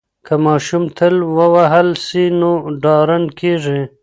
[0.25, 2.51] که ماشوم تل ووهل سي نو
[2.83, 3.81] ډارن کیږي.